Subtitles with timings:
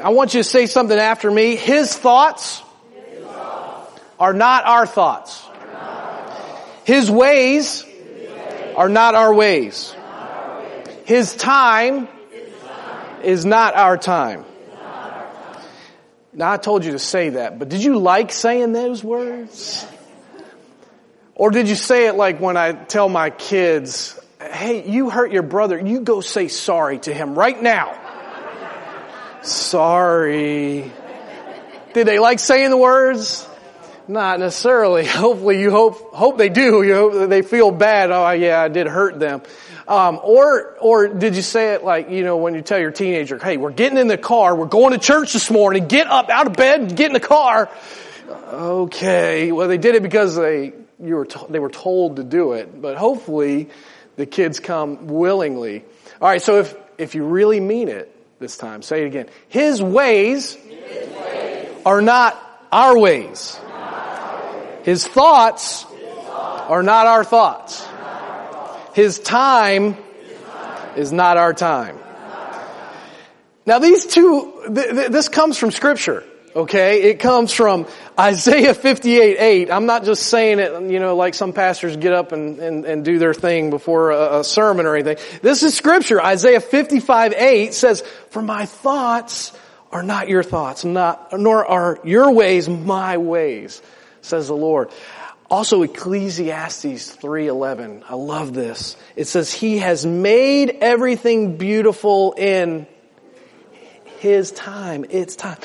[0.00, 1.56] I want you to say something after me.
[1.56, 2.62] His thoughts,
[4.18, 5.44] are not our thoughts.
[6.84, 7.84] His ways
[8.76, 9.94] are not our ways.
[11.04, 12.08] His time
[13.22, 14.44] is not our time.
[16.32, 19.86] Now I told you to say that, but did you like saying those words?
[21.34, 25.42] Or did you say it like when I tell my kids, hey, you hurt your
[25.42, 27.98] brother, you go say sorry to him right now.
[29.46, 30.90] Sorry.
[31.94, 33.48] Did they like saying the words?
[34.08, 35.06] Not necessarily.
[35.06, 36.82] Hopefully you hope, hope they do.
[36.82, 38.10] You hope they feel bad.
[38.10, 39.42] Oh yeah, I did hurt them.
[39.88, 43.38] Um, or, or did you say it like, you know, when you tell your teenager,
[43.38, 46.48] hey, we're getting in the car, we're going to church this morning, get up out
[46.48, 47.70] of bed, get in the car.
[48.28, 49.52] Okay.
[49.52, 52.80] Well, they did it because they, you were, to, they were told to do it,
[52.80, 53.68] but hopefully
[54.16, 55.84] the kids come willingly.
[56.20, 56.42] All right.
[56.42, 59.28] So if, if you really mean it this time, say it again.
[59.48, 61.68] His ways, His ways.
[61.86, 62.40] are not
[62.70, 63.58] our ways.
[64.82, 65.84] His thoughts
[66.68, 67.86] are not our thoughts.
[68.94, 69.96] His time
[70.96, 71.98] is not our time.
[73.66, 76.24] Now these two, th- th- this comes from scripture.
[76.56, 77.86] Okay, it comes from
[78.18, 79.70] Isaiah 58, 8.
[79.70, 83.04] I'm not just saying it, you know, like some pastors get up and, and, and
[83.04, 85.18] do their thing before a, a sermon or anything.
[85.42, 86.18] This is scripture.
[86.18, 89.52] Isaiah 55, 8 says, for my thoughts
[89.92, 93.82] are not your thoughts, not, nor are your ways my ways
[94.22, 94.90] says the Lord.
[95.50, 98.02] Also Ecclesiastes 3:11.
[98.08, 98.96] I love this.
[99.14, 102.86] It says he has made everything beautiful in
[104.18, 105.04] his time.
[105.08, 105.58] It's time.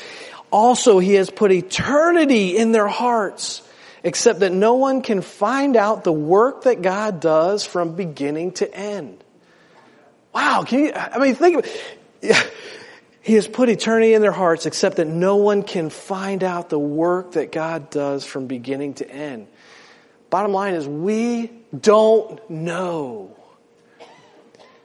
[0.52, 3.62] Also he has put eternity in their hearts
[4.04, 8.72] except that no one can find out the work that God does from beginning to
[8.72, 9.24] end.
[10.32, 11.66] Wow, can you I mean think of
[12.22, 12.52] it.
[13.24, 16.78] He has put eternity in their hearts except that no one can find out the
[16.78, 19.46] work that God does from beginning to end.
[20.28, 23.36] Bottom line is we don't know.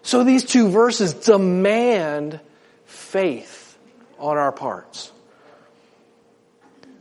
[0.03, 2.39] So these two verses demand
[2.85, 3.75] faith
[4.19, 5.11] on our parts.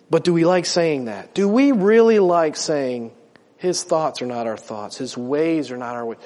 [0.09, 1.35] But do we like saying that?
[1.35, 3.13] Do we really like saying
[3.57, 6.19] his thoughts are not our thoughts, his ways are not our ways?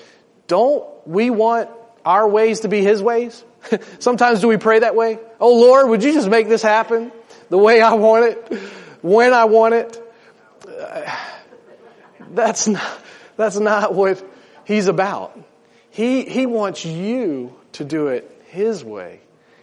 [0.46, 1.70] Don't we want
[2.04, 3.42] our ways to be his ways?
[3.98, 5.19] Sometimes do we pray that way?
[5.38, 7.12] Oh Lord, would you just make this happen
[7.48, 8.58] the way I want it,
[9.02, 10.14] when I want it?
[12.30, 13.00] that's not,
[13.36, 14.22] that's not what
[14.64, 15.38] he's about.
[15.90, 19.20] He, he wants you to do it his way,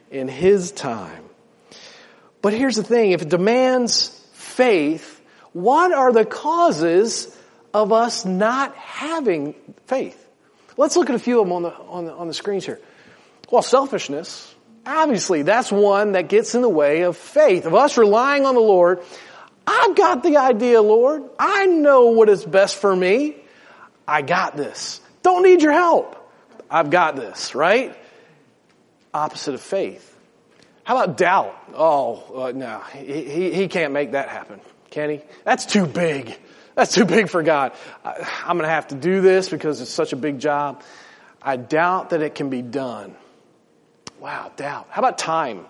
[0.09, 1.23] in his time.
[2.47, 5.21] But here's the thing, if it demands faith,
[5.51, 7.37] what are the causes
[7.73, 9.53] of us not having
[9.87, 10.25] faith?
[10.77, 12.79] Let's look at a few of them on the, on the, on the screens here.
[13.51, 14.55] Well, selfishness,
[14.85, 18.61] obviously that's one that gets in the way of faith, of us relying on the
[18.61, 19.03] Lord.
[19.67, 21.23] I've got the idea, Lord.
[21.37, 23.35] I know what is best for me.
[24.07, 25.01] I got this.
[25.21, 26.15] Don't need your help.
[26.71, 27.93] I've got this, right?
[29.13, 30.16] Opposite of faith.
[30.87, 31.53] How about doubt?
[31.75, 35.21] Oh, uh, no, he, he, he can't make that happen, can he?
[35.43, 36.39] That's too big.
[36.75, 37.73] That's too big for God.
[38.05, 40.81] I, I'm going to have to do this because it's such a big job.
[41.41, 43.17] I doubt that it can be done.
[44.21, 44.87] Wow, doubt.
[44.89, 45.65] How about time?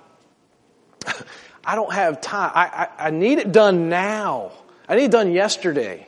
[1.66, 2.52] I don't have time.
[2.54, 4.52] I, I, I, need it done now.
[4.88, 6.06] I need it done yesterday.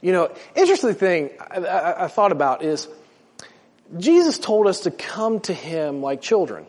[0.00, 2.86] You know, interesting thing I, I, I thought about is
[3.96, 6.66] Jesus told us to come to Him like children.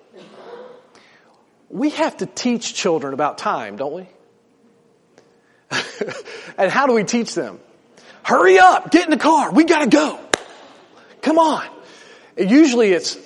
[1.69, 4.07] We have to teach children about time, don't we?
[6.57, 7.59] and how do we teach them?
[8.23, 10.19] Hurry up, get in the car, we gotta go.
[11.21, 11.67] Come on.
[12.37, 13.17] Usually it's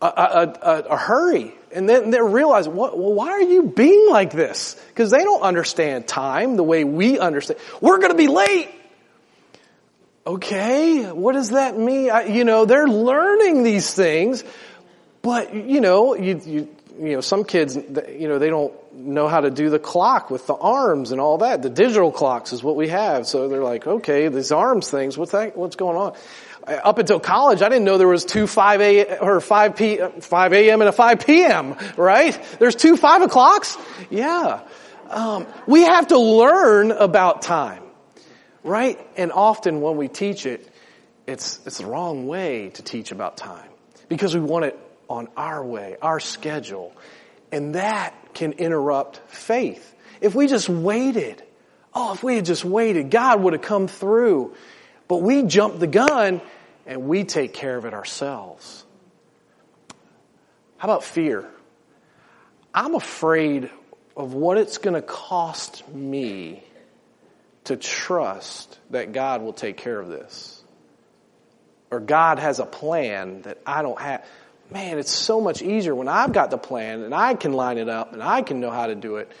[0.00, 1.54] a, a, a, a hurry.
[1.72, 4.74] And then they realize, well, why are you being like this?
[4.88, 7.60] Because they don't understand time the way we understand.
[7.80, 8.70] We're to be late.
[10.26, 12.10] Okay, what does that mean?
[12.10, 14.44] I, you know, they're learning these things,
[15.22, 19.40] but you know, you, you, you know, some kids, you know, they don't know how
[19.40, 21.62] to do the clock with the arms and all that.
[21.62, 23.26] The digital clocks is what we have.
[23.26, 26.16] So they're like, okay, these arms things, what's that, what's going on?
[26.68, 30.52] up until college, I didn't know there was two 5 a, or 5 p, 5
[30.52, 30.82] a.m.
[30.82, 32.38] and a 5 p.m., right?
[32.58, 33.76] There's two 5 o'clocks?
[34.10, 34.60] Yeah.
[35.08, 37.82] Um, we have to learn about time,
[38.62, 39.00] right?
[39.16, 40.68] And often when we teach it,
[41.26, 43.68] it's, it's the wrong way to teach about time
[44.08, 46.92] because we want it on our way, our schedule.
[47.50, 49.94] And that can interrupt faith.
[50.20, 51.42] If we just waited,
[51.94, 54.54] oh, if we had just waited, God would have come through.
[55.06, 56.40] But we jump the gun
[56.86, 58.84] and we take care of it ourselves.
[60.76, 61.48] How about fear?
[62.72, 63.70] I'm afraid
[64.16, 66.62] of what it's going to cost me
[67.64, 70.62] to trust that God will take care of this.
[71.90, 74.24] Or God has a plan that I don't have.
[74.70, 77.88] Man, it's so much easier when I've got the plan and I can line it
[77.88, 79.32] up and I can know how to do it.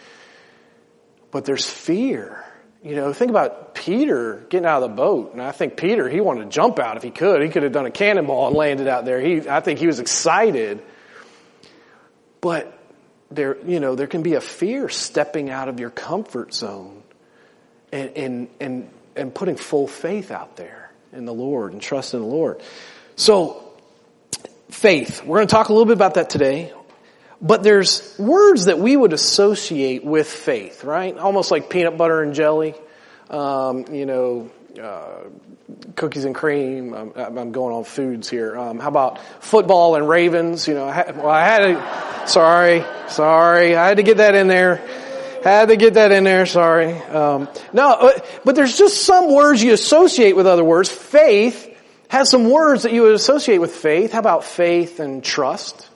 [1.30, 2.42] But there's fear.
[2.82, 5.32] You know, think about Peter getting out of the boat.
[5.34, 7.42] And I think Peter, he wanted to jump out if he could.
[7.42, 9.20] He could have done a cannonball and landed out there.
[9.20, 10.82] He, I think he was excited.
[12.40, 12.72] But
[13.30, 17.02] there, you know, there can be a fear stepping out of your comfort zone
[17.92, 22.20] and, and, and, and putting full faith out there in the Lord and trust in
[22.20, 22.62] the Lord.
[23.16, 23.67] So,
[24.78, 25.24] faith.
[25.24, 26.72] We're going to talk a little bit about that today.
[27.40, 31.16] But there's words that we would associate with faith, right?
[31.16, 32.74] Almost like peanut butter and jelly.
[33.28, 35.24] Um, you know, uh,
[35.96, 36.94] cookies and cream.
[36.94, 38.56] I'm, I'm, going on foods here.
[38.56, 40.66] Um, how about football and Ravens?
[40.66, 44.34] You know, I had, well, I had to, sorry, sorry, I had to get that
[44.34, 44.76] in there.
[45.42, 46.46] Had to get that in there.
[46.46, 46.92] Sorry.
[46.94, 48.12] Um, no,
[48.44, 50.88] but there's just some words you associate with other words.
[50.88, 51.67] Faith
[52.08, 54.12] has some words that you would associate with faith.
[54.12, 55.88] How about faith and trust?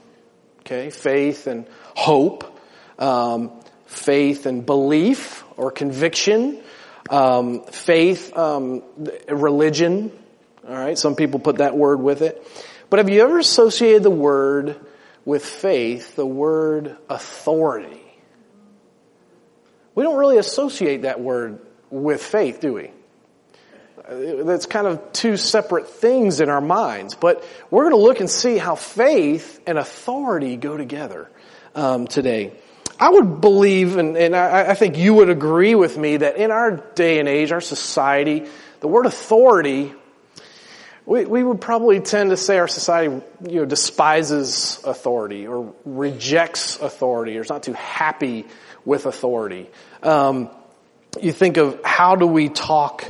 [0.61, 2.59] Okay, faith and hope,
[2.99, 3.50] um,
[3.87, 6.62] faith and belief or conviction
[7.11, 8.82] um, faith, um,
[9.29, 10.12] religion.
[10.67, 12.47] All right, some people put that word with it.
[12.91, 14.79] But have you ever associated the word
[15.25, 18.00] with faith, the word authority?
[19.94, 21.61] We don't really associate that word
[21.91, 22.91] with faith, do we?
[24.44, 27.14] That's kind of two separate things in our minds.
[27.14, 31.31] But we're going to look and see how faith and authority go together
[31.75, 32.53] um, today.
[32.99, 36.50] I would believe, and, and I, I, think you would agree with me, that in
[36.50, 38.47] our day and age, our society,
[38.81, 39.93] the word authority,
[41.05, 46.79] we, we would probably tend to say our society, you know, despises authority or rejects
[46.79, 48.47] authority or is not too happy
[48.85, 49.69] with authority.
[50.03, 50.50] Um,
[51.20, 53.05] you think of how do we talk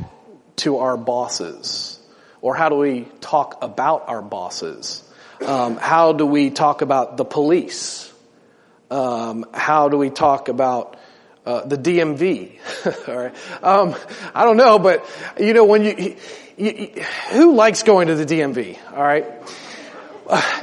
[0.57, 1.99] to our bosses?
[2.41, 5.03] Or how do we talk about our bosses?
[5.41, 8.11] Um, how do we talk about the police?
[8.91, 10.97] Um, how do we talk about
[11.45, 12.59] uh, the DMV?
[13.07, 13.35] All right.
[13.63, 13.95] Um,
[14.35, 15.05] I don't know, but
[15.39, 16.15] you know when you,
[16.57, 18.77] you, you, who likes going to the DMV?
[18.91, 19.25] All right.
[20.27, 20.61] Uh,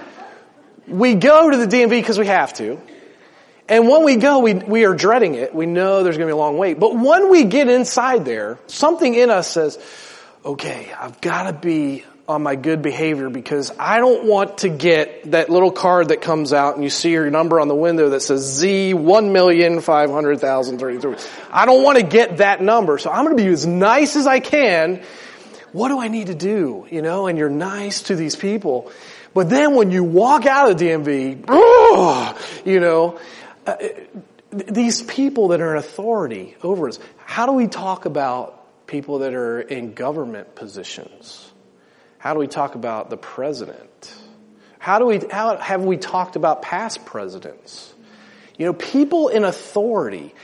[0.86, 2.80] we go to the DMV because we have to.
[3.70, 5.54] And when we go, we, we are dreading it.
[5.54, 6.80] We know there's going to be a long wait.
[6.80, 9.78] But when we get inside there, something in us says,
[10.44, 15.30] okay, I've got to be on my good behavior because I don't want to get
[15.30, 18.20] that little card that comes out and you see your number on the window that
[18.22, 21.16] says Z one million five hundred thousand thirty three.
[21.52, 24.28] I don't want to get that number, so I'm going to be as nice as
[24.28, 25.02] I can.
[25.72, 26.86] What do I need to do?
[26.90, 28.92] You know, and you're nice to these people.
[29.32, 33.20] But then when you walk out of the DMV, you know,
[33.70, 33.88] uh,
[34.50, 39.34] these people that are in authority over us, how do we talk about people that
[39.34, 41.50] are in government positions?
[42.18, 44.14] How do we talk about the president?
[44.78, 47.92] How do we, how have we talked about past presidents?
[48.58, 50.34] You know, people in authority.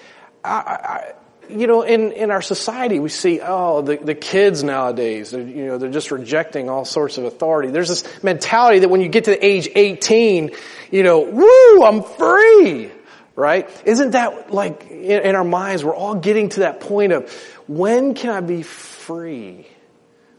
[0.44, 1.12] I, I,
[1.48, 5.78] you know, in, in our society, we see, oh, the, the kids nowadays, you know,
[5.78, 7.70] they're just rejecting all sorts of authority.
[7.70, 10.50] There's this mentality that when you get to the age 18,
[10.90, 12.90] you know, woo, I'm free,
[13.36, 13.70] right?
[13.86, 17.30] Isn't that like in, in our minds, we're all getting to that point of
[17.68, 19.68] when can I be free?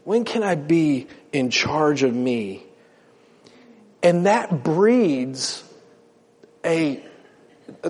[0.03, 2.63] When can I be in charge of me?
[4.01, 5.63] And that breeds
[6.63, 7.03] a,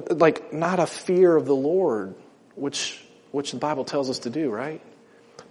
[0.10, 2.16] like, not a fear of the Lord,
[2.56, 4.82] which, which the Bible tells us to do, right?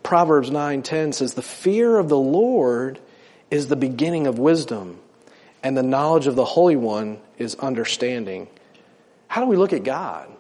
[0.03, 2.99] Proverbs 9:10 says the fear of the Lord
[3.51, 4.99] is the beginning of wisdom
[5.63, 8.49] and the knowledge of the Holy One is understanding.
[9.37, 10.31] How do we look at God?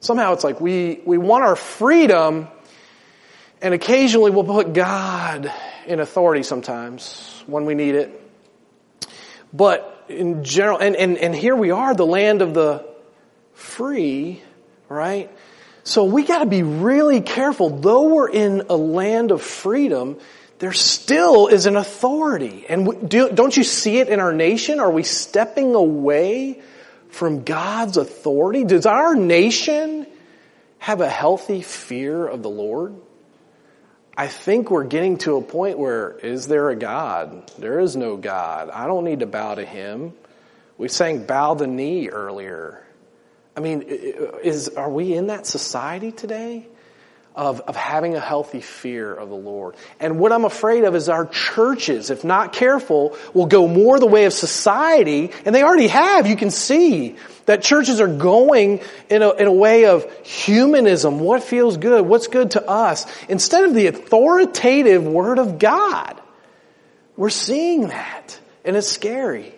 [0.00, 2.48] Somehow it's like we, we want our freedom
[3.62, 5.52] and occasionally we'll put God
[5.86, 8.20] in authority sometimes when we need it.
[9.52, 12.88] But in general, and, and, and here we are, the land of the
[13.54, 14.42] free,
[14.88, 15.30] right?
[15.84, 17.70] So we gotta be really careful.
[17.70, 20.18] Though we're in a land of freedom,
[20.58, 22.66] there still is an authority.
[22.68, 24.80] And do, don't you see it in our nation?
[24.80, 26.60] Are we stepping away
[27.18, 28.62] from God's authority?
[28.62, 30.06] Does our nation
[30.78, 32.94] have a healthy fear of the Lord?
[34.16, 37.50] I think we're getting to a point where is there a God?
[37.58, 38.70] There is no God.
[38.70, 40.12] I don't need to bow to him.
[40.76, 42.84] We sang bow the knee earlier.
[43.56, 46.68] I mean, is, are we in that society today?
[47.38, 49.76] Of, of having a healthy fear of the Lord.
[50.00, 54.08] And what I'm afraid of is our churches, if not careful, will go more the
[54.08, 57.14] way of society, and they already have, you can see
[57.46, 61.20] that churches are going in a, in a way of humanism.
[61.20, 62.04] What feels good?
[62.04, 63.06] What's good to us?
[63.28, 66.20] Instead of the authoritative Word of God.
[67.16, 69.54] We're seeing that, and it's scary.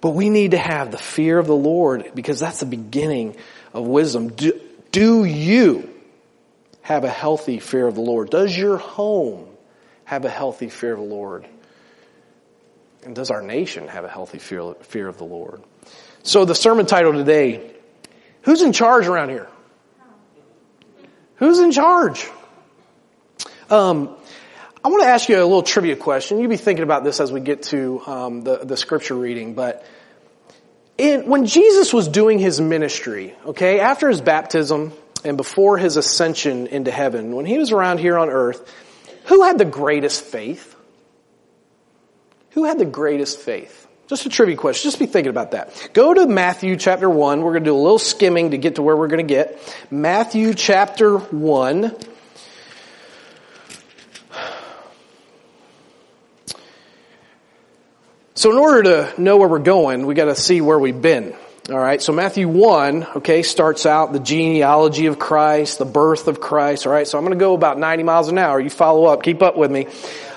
[0.00, 3.36] But we need to have the fear of the Lord because that's the beginning
[3.72, 4.30] of wisdom.
[4.30, 5.88] Do, do you
[6.90, 8.30] have a healthy fear of the Lord?
[8.30, 9.46] Does your home
[10.04, 11.46] have a healthy fear of the Lord?
[13.04, 15.62] And does our nation have a healthy fear, of the Lord?
[16.24, 17.70] So the sermon title today,
[18.42, 19.46] who's in charge around here?
[21.36, 22.28] Who's in charge?
[23.70, 24.16] Um,
[24.82, 26.40] I want to ask you a little trivia question.
[26.40, 29.86] You'll be thinking about this as we get to um, the, the scripture reading, but
[30.98, 34.92] in, when Jesus was doing his ministry, okay, after his baptism
[35.24, 38.72] and before his ascension into heaven, when he was around here on earth,
[39.24, 40.76] who had the greatest faith?
[42.50, 43.86] Who had the greatest faith?
[44.08, 44.88] Just a trivia question.
[44.88, 45.90] Just be thinking about that.
[45.92, 47.42] Go to Matthew chapter 1.
[47.42, 49.76] We're going to do a little skimming to get to where we're going to get.
[49.88, 51.96] Matthew chapter 1.
[58.34, 61.36] So in order to know where we're going, we got to see where we've been.
[61.68, 62.00] All right.
[62.00, 66.86] So Matthew 1, okay, starts out the genealogy of Christ, the birth of Christ.
[66.86, 67.06] All right.
[67.06, 68.58] So I'm going to go about 90 miles an hour.
[68.58, 69.22] You follow up.
[69.22, 69.86] Keep up with me.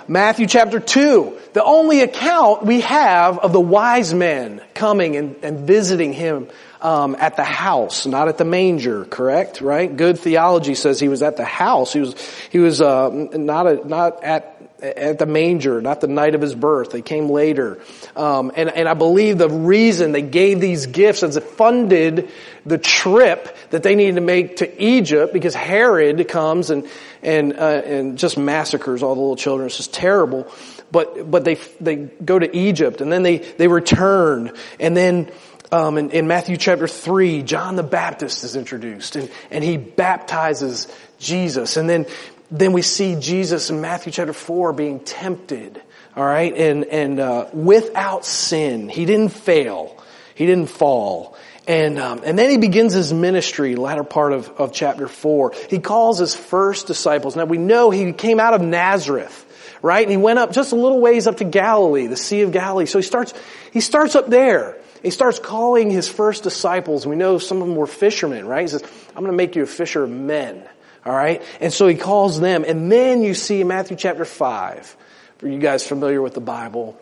[0.07, 5.59] Matthew chapter 2, the only account we have of the wise men coming and, and
[5.65, 6.49] visiting him
[6.81, 9.05] um, at the house, not at the manger.
[9.05, 9.95] Correct, right?
[9.95, 11.93] Good theology says he was at the house.
[11.93, 12.15] He was
[12.51, 14.52] he was uh, not a, not at
[14.83, 16.91] at the manger, not the night of his birth.
[16.91, 17.79] They came later.
[18.15, 22.29] Um, and, and I believe the reason they gave these gifts is it funded
[22.65, 26.87] the trip that they needed to make to Egypt because Herod comes and,
[27.21, 29.67] and, uh, and just massacres all the little children.
[29.67, 30.51] It's just terrible.
[30.91, 35.31] But, but they, they go to Egypt and then they, they return and then
[35.71, 40.87] um, in, in, Matthew chapter 3, John the Baptist is introduced and, and he baptizes
[41.17, 41.77] Jesus.
[41.77, 42.05] And then
[42.53, 45.81] then we see Jesus in Matthew chapter 4 being tempted,
[46.15, 48.89] all right, and, and uh, without sin.
[48.89, 49.99] He didn't fail.
[50.35, 51.35] He didn't fall.
[51.67, 55.53] And, um, and then he begins his ministry, latter part of, of chapter 4.
[55.71, 57.35] He calls his first disciples.
[57.35, 60.03] Now we know he came out of Nazareth, right?
[60.03, 62.85] And he went up just a little ways up to Galilee, the Sea of Galilee.
[62.85, 63.33] So he starts,
[63.71, 64.77] he starts up there.
[65.01, 67.07] He starts calling his first disciples.
[67.07, 68.61] We know some of them were fishermen, right?
[68.61, 70.63] He says, I'm going to make you a fisher of men.
[71.05, 71.41] All right.
[71.59, 72.63] And so he calls them.
[72.65, 74.95] And then you see in Matthew chapter five,
[75.37, 76.97] for you guys familiar with the Bible,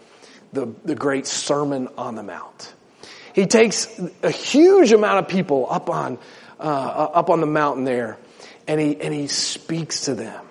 [0.54, 2.74] the, the great Sermon on the Mount.
[3.34, 3.88] He takes
[4.24, 6.18] a huge amount of people up on,
[6.60, 8.18] uh, up on the mountain there
[8.68, 10.46] and he, and he speaks to them.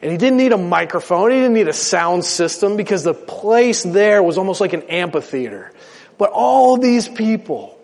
[0.00, 1.30] And he didn't need a microphone.
[1.30, 5.72] He didn't need a sound system because the place there was almost like an amphitheater.
[6.18, 7.75] But all these people,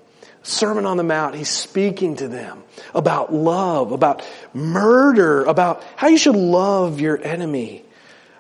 [0.42, 2.62] Sermon on the Mount, he's speaking to them
[2.94, 7.84] about love, about murder, about how you should love your enemy.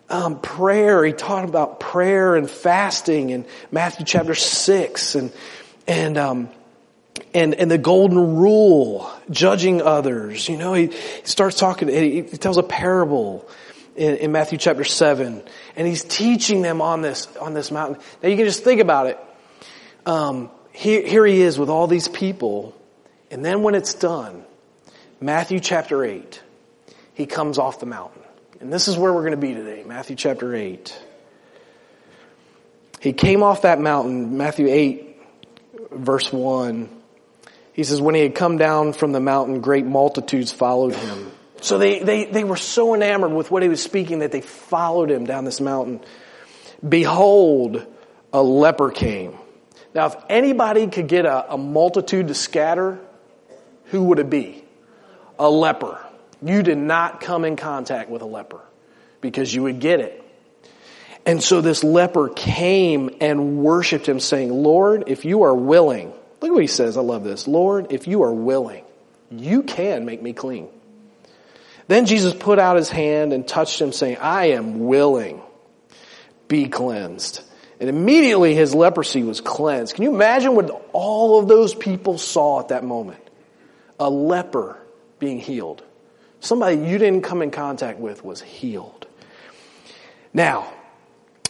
[0.08, 5.32] Um, prayer, he taught about prayer and fasting in Matthew chapter 6 and,
[5.86, 6.48] and, um,
[7.32, 10.48] and, and the golden rule, judging others.
[10.48, 13.48] You know, he, he starts talking, he, he tells a parable
[13.96, 15.42] in, in Matthew chapter 7
[15.76, 18.02] and he's teaching them on this, on this mountain.
[18.22, 19.18] Now you can just think about it.
[20.04, 22.74] Um, here, here he is with all these people.
[23.30, 24.44] And then when it's done,
[25.20, 26.42] Matthew chapter 8,
[27.14, 28.22] he comes off the mountain.
[28.60, 31.00] And this is where we're going to be today, Matthew chapter 8.
[33.00, 35.20] He came off that mountain, Matthew 8,
[35.90, 36.88] verse 1.
[37.72, 41.30] He says, when he had come down from the mountain, great multitudes followed him.
[41.60, 45.10] So they, they, they were so enamored with what he was speaking that they followed
[45.10, 46.00] him down this mountain.
[46.86, 47.86] Behold,
[48.32, 49.38] a leper came
[49.94, 52.98] now, if anybody could get a, a multitude to scatter,
[53.86, 54.64] who would it be?
[55.38, 55.98] A leper.
[56.42, 58.60] You did not come in contact with a leper
[59.20, 60.18] because you would get it.
[61.24, 66.50] And so this leper came and worshiped him saying, Lord, if you are willing, look
[66.50, 66.96] what he says.
[66.96, 67.46] I love this.
[67.46, 68.84] Lord, if you are willing,
[69.30, 70.68] you can make me clean.
[71.86, 75.42] Then Jesus put out his hand and touched him saying, I am willing.
[76.48, 77.42] Be cleansed.
[77.82, 79.96] And immediately his leprosy was cleansed.
[79.96, 83.18] Can you imagine what all of those people saw at that moment?
[83.98, 84.78] A leper
[85.18, 85.82] being healed.
[86.38, 89.08] Somebody you didn't come in contact with was healed.
[90.32, 90.72] Now,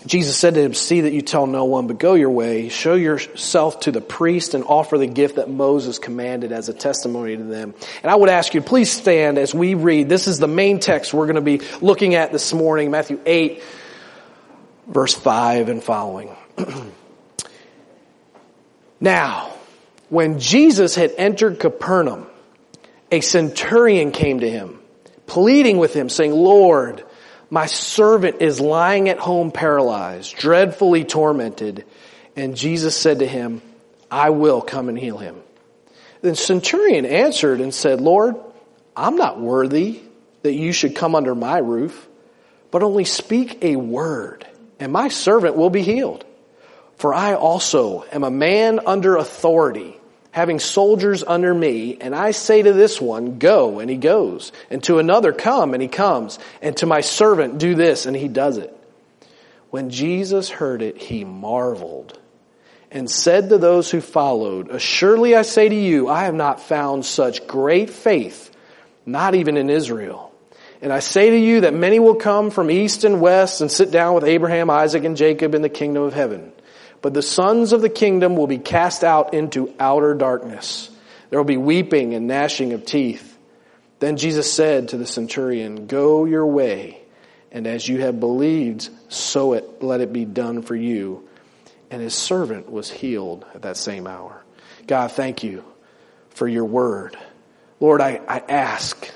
[0.07, 2.95] Jesus said to him, see that you tell no one, but go your way, show
[2.95, 7.45] yourself to the priest and offer the gift that Moses commanded as a testimony to
[7.45, 7.75] them.
[8.03, 10.09] And I would ask you, please stand as we read.
[10.09, 13.63] This is the main text we're going to be looking at this morning, Matthew 8,
[14.87, 16.35] verse 5 and following.
[19.01, 19.53] now,
[20.09, 22.27] when Jesus had entered Capernaum,
[23.11, 24.79] a centurion came to him,
[25.27, 27.05] pleading with him, saying, Lord,
[27.51, 31.85] my servant is lying at home paralyzed, dreadfully tormented.
[32.35, 33.61] And Jesus said to him,
[34.11, 35.37] I will come and heal him.
[36.23, 38.37] Then centurion answered and said, Lord,
[38.97, 40.01] I'm not worthy
[40.43, 42.09] that you should come under my roof,
[42.71, 44.47] but only speak a word
[44.83, 46.25] and my servant will be healed.
[46.97, 49.99] For I also am a man under authority
[50.33, 54.83] having soldiers under me, and I say to this one, go, and he goes, and
[54.85, 58.57] to another, come, and he comes, and to my servant, do this, and he does
[58.57, 58.75] it.
[59.71, 62.19] When Jesus heard it, he marveled
[62.91, 67.05] and said to those who followed, Assuredly I say to you, I have not found
[67.05, 68.51] such great faith,
[69.05, 70.32] not even in Israel.
[70.83, 73.93] And I say to you that many will come from east and west and sit
[73.93, 76.53] down with Abraham, Isaac, and Jacob in the kingdom of heaven.
[77.01, 80.91] But the sons of the kingdom will be cast out into outer darkness.
[81.31, 83.39] There will be weeping and gnashing of teeth.
[84.01, 87.01] Then Jesus said to the centurion, Go your way,
[87.53, 91.29] and as you have believed, so it let it be done for you.
[91.93, 94.43] And his servant was healed at that same hour.
[94.89, 95.65] God, thank you
[96.31, 97.17] for your word.
[97.79, 99.09] Lord, I, I ask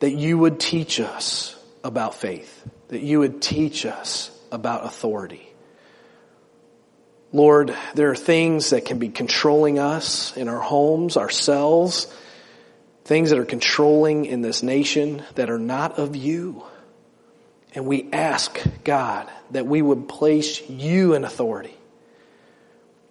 [0.00, 5.48] that you would teach us about faith, that you would teach us about authority.
[7.32, 12.06] Lord, there are things that can be controlling us in our homes, ourselves,
[13.04, 16.64] things that are controlling in this nation that are not of you.
[17.74, 21.76] And we ask, God, that we would place you in authority,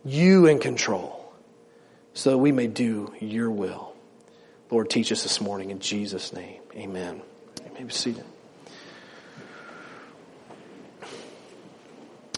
[0.06, 1.34] you in control,
[2.14, 3.94] so that we may do your will.
[4.72, 6.63] Lord, teach us this morning in Jesus' name.
[6.76, 7.22] Amen.
[7.66, 8.26] You may be seated.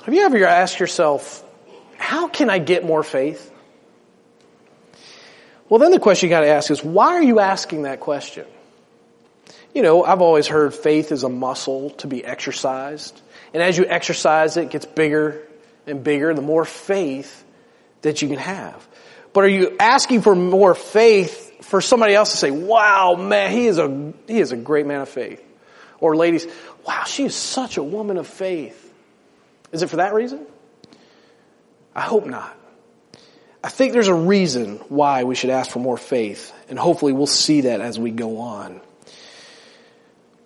[0.04, 1.44] Have you ever asked yourself,
[1.98, 3.52] how can I get more faith?
[5.68, 8.46] Well, then the question you got to ask is, why are you asking that question?
[9.74, 13.20] You know, I've always heard faith is a muscle to be exercised.
[13.54, 15.42] And as you exercise it, it gets bigger
[15.88, 17.44] and bigger, the more faith
[18.04, 18.88] that you can have.
[19.34, 23.66] But are you asking for more faith for somebody else to say, wow, man, he
[23.66, 25.44] is a, he is a great man of faith?
[26.00, 26.46] Or ladies,
[26.86, 28.82] wow, she is such a woman of faith.
[29.72, 30.46] Is it for that reason?
[31.96, 32.56] I hope not.
[33.64, 37.26] I think there's a reason why we should ask for more faith, and hopefully we'll
[37.26, 38.80] see that as we go on.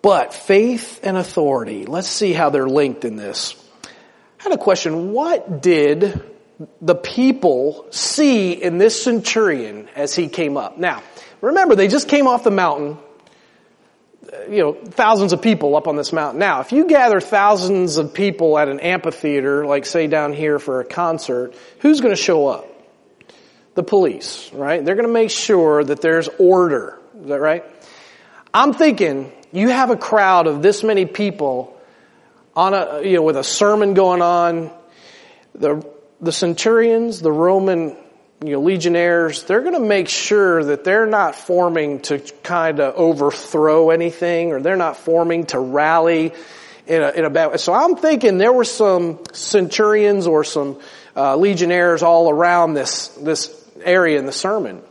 [0.00, 3.54] But faith and authority, let's see how they're linked in this.
[3.84, 5.12] I had a question.
[5.12, 6.29] What did
[6.80, 10.78] the people see in this centurion as he came up?
[10.78, 11.02] Now,
[11.40, 12.98] remember, they just came off the mountain
[14.30, 16.38] uh, you know, thousands of people up on this mountain.
[16.38, 20.80] Now, if you gather thousands of people at an amphitheater, like say down here for
[20.80, 22.66] a concert, who's going to show up?
[23.74, 24.84] The police, right?
[24.84, 26.98] They're going to make sure that there's order.
[27.22, 27.64] Is that right?
[28.52, 31.80] I'm thinking you have a crowd of this many people
[32.54, 34.70] on a, you know, with a sermon going on.
[35.54, 35.86] The,
[36.20, 37.96] the centurions, the Roman
[38.42, 42.94] you know, legionnaires, they're going to make sure that they're not forming to kind of
[42.94, 46.32] overthrow anything or they're not forming to rally
[46.86, 47.56] in a, in a bad way.
[47.58, 50.80] So I'm thinking there were some centurions or some
[51.14, 54.82] uh, legionnaires all around this, this area in the sermon.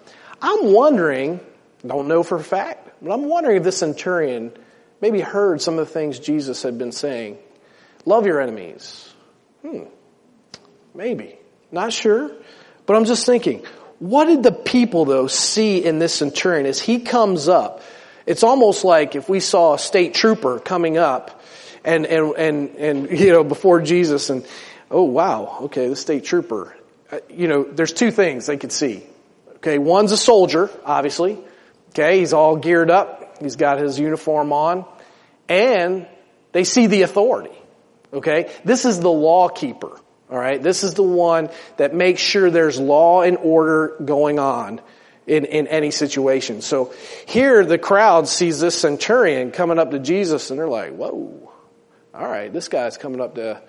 [0.41, 1.39] I'm wondering,
[1.85, 4.51] don't know for a fact, but I'm wondering if this centurion
[5.01, 7.37] maybe heard some of the things Jesus had been saying.
[8.05, 9.11] Love your enemies.
[9.61, 9.83] Hmm.
[10.93, 11.37] Maybe.
[11.71, 12.31] Not sure.
[12.85, 13.63] But I'm just thinking,
[13.99, 17.81] what did the people though see in this centurion as he comes up?
[18.25, 21.41] It's almost like if we saw a state trooper coming up
[21.83, 24.45] and, and, and, and, you know, before Jesus and,
[24.91, 26.75] oh wow, okay, the state trooper.
[27.11, 29.03] Uh, you know, there's two things they could see.
[29.57, 31.39] Okay, one's a soldier, obviously.
[31.89, 33.37] Okay, he's all geared up.
[33.41, 34.85] He's got his uniform on.
[35.47, 36.07] And
[36.51, 37.55] they see the authority.
[38.13, 39.99] Okay, this is the law keeper.
[40.31, 40.61] All right.
[40.61, 44.79] This is the one that makes sure there's law and order going on
[45.25, 46.61] in, in any situation.
[46.61, 46.93] So
[47.27, 51.51] here the crowd sees this centurion coming up to Jesus and they're like, whoa,
[52.13, 53.61] all right, this guy's coming up to,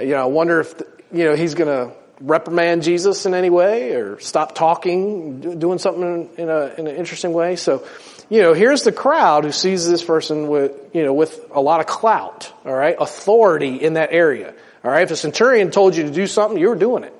[0.00, 0.74] you know, I wonder if,
[1.12, 6.30] you know, he's going to reprimand Jesus in any way or stop talking, doing something
[6.36, 7.56] in, a, in an interesting way.
[7.56, 7.86] So,
[8.28, 11.80] you know, here's the crowd who sees this person with, you know, with a lot
[11.80, 14.54] of clout, all right, authority in that area.
[14.86, 17.12] All right, if a centurion told you to do something, you were doing it.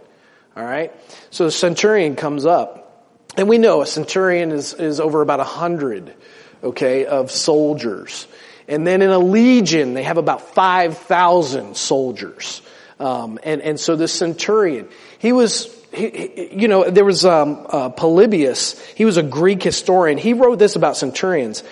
[0.57, 0.93] All right,
[1.31, 3.05] so the centurion comes up,
[3.37, 6.15] and we know a centurion is is over about a hundred,
[6.63, 8.29] okay, of soldiers,
[8.69, 12.63] and then in a legion they have about five thousand soldiers.
[13.01, 17.89] Um, and, and so this centurion, he was, he, you know, there was um, uh,
[17.91, 18.79] Polybius.
[18.95, 20.19] He was a Greek historian.
[20.19, 21.63] He wrote this about centurions.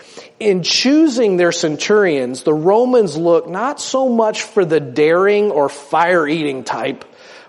[0.41, 6.65] In choosing their centurions, the Romans looked not so much for the daring or fire-eating
[6.65, 7.05] type,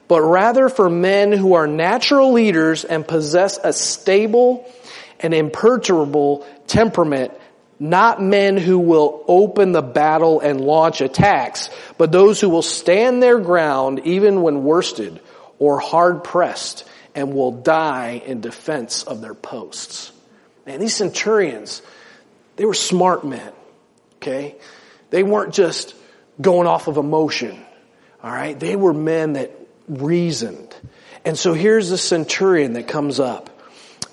[0.08, 4.70] but rather for men who are natural leaders and possess a stable
[5.20, 7.32] and imperturbable temperament
[7.80, 13.22] not men who will open the battle and launch attacks, but those who will stand
[13.22, 15.20] their ground even when worsted
[15.60, 20.12] or hard pressed and will die in defense of their posts.
[20.66, 21.82] Man, these centurions,
[22.56, 23.52] they were smart men.
[24.18, 24.56] Okay?
[25.12, 25.96] They weren't just
[26.42, 27.64] going off of emotion.
[28.24, 28.60] All right?
[28.60, 29.52] They were men that
[29.88, 30.76] reasoned.
[31.24, 33.50] And so here's the centurion that comes up.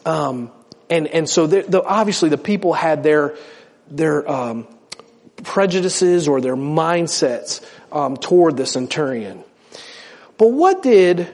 [0.05, 0.51] Um,
[0.89, 3.37] and, and so the, the, obviously the people had their,
[3.89, 4.67] their um,
[5.43, 9.45] prejudices or their mindsets um, toward the centurion.
[10.39, 11.29] But what did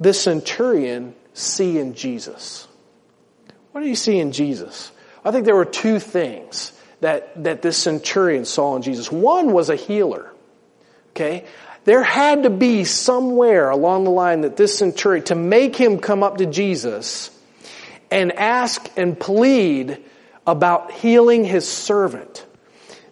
[0.00, 2.66] this centurion see in Jesus?
[3.72, 4.90] What did he see in Jesus?
[5.24, 9.10] I think there were two things that, that this centurion saw in Jesus.
[9.10, 10.32] One was a healer.
[11.10, 11.44] Okay?
[11.84, 16.22] There had to be somewhere along the line that this centurion, to make him come
[16.22, 17.30] up to Jesus,
[18.10, 20.02] and ask and plead
[20.46, 22.44] about healing his servant.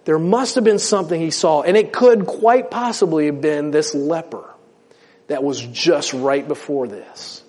[0.05, 3.95] There must have been something he saw, and it could quite possibly have been this
[3.95, 4.56] leper
[5.29, 7.43] that was just right before this.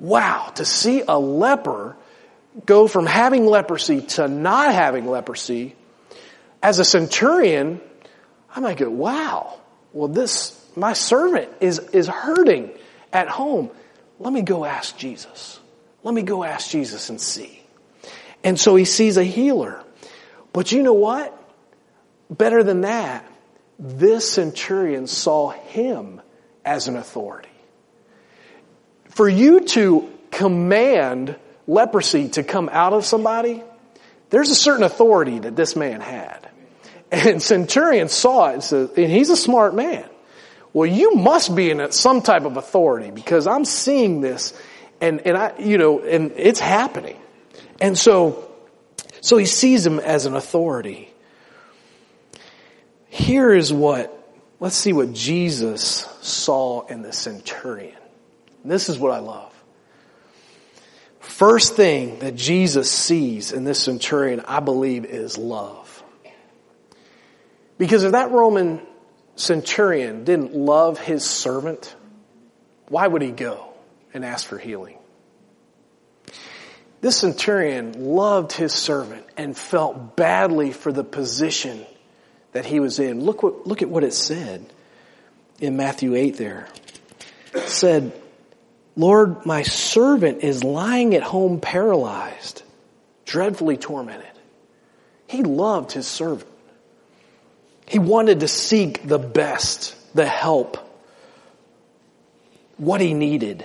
[0.00, 1.96] Wow, to see a leper
[2.66, 5.74] go from having leprosy to not having leprosy,
[6.62, 7.80] as a centurion,
[8.54, 9.58] I might go, wow,
[9.92, 12.70] well this, my servant is, is hurting
[13.12, 13.70] at home.
[14.18, 15.58] Let me go ask Jesus.
[16.02, 17.62] Let me go ask Jesus and see.
[18.44, 19.82] And so he sees a healer.
[20.52, 21.38] But you know what?
[22.30, 23.26] Better than that,
[23.78, 26.20] this centurion saw him
[26.64, 27.48] as an authority.
[29.10, 33.62] For you to command leprosy to come out of somebody,
[34.30, 36.48] there's a certain authority that this man had.
[37.10, 40.08] And Centurion saw it and said, and he's a smart man.
[40.72, 44.54] Well, you must be in some type of authority because I'm seeing this
[45.02, 47.18] and, and I, you know, and it's happening.
[47.80, 48.50] And so,
[49.20, 51.12] so he sees him as an authority.
[53.08, 54.21] Here is what,
[54.62, 57.98] let's see what Jesus saw in the centurion.
[58.64, 59.52] This is what I love.
[61.18, 66.04] First thing that Jesus sees in this centurion, I believe, is love.
[67.76, 68.80] Because if that Roman
[69.34, 71.96] centurion didn't love his servant,
[72.86, 73.72] why would he go?
[74.14, 74.98] and ask for healing.
[77.00, 81.84] This centurion loved his servant and felt badly for the position
[82.52, 83.24] that he was in.
[83.24, 84.64] Look what, look at what it said
[85.60, 86.68] in Matthew 8 there.
[87.54, 88.12] It said,
[88.96, 92.62] Lord, my servant is lying at home paralyzed,
[93.24, 94.26] dreadfully tormented.
[95.26, 96.50] He loved his servant.
[97.86, 100.78] He wanted to seek the best, the help,
[102.76, 103.64] what he needed.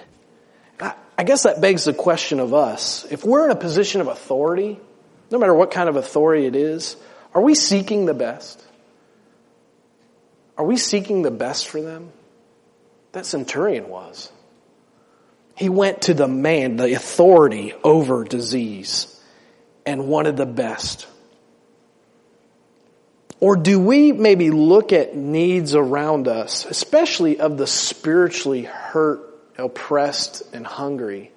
[0.79, 3.05] I guess that begs the question of us.
[3.09, 4.79] If we're in a position of authority,
[5.31, 6.95] no matter what kind of authority it is,
[7.33, 8.63] are we seeking the best?
[10.57, 12.11] Are we seeking the best for them?
[13.11, 14.31] That centurion was.
[15.55, 19.13] He went to the man, the authority over disease,
[19.85, 21.07] and wanted the best.
[23.39, 30.43] Or do we maybe look at needs around us, especially of the spiritually hurt oppressed
[30.53, 31.31] and hungry.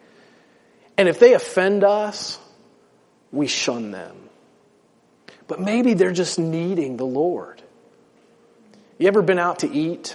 [0.97, 2.39] And if they offend us,
[3.33, 4.17] we shun them.
[5.49, 7.60] But maybe they're just needing the Lord.
[9.01, 10.15] You ever been out to eat